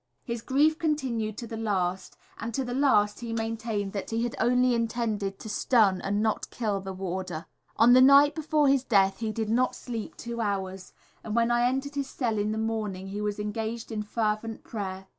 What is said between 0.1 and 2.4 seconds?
His grief continued to the last,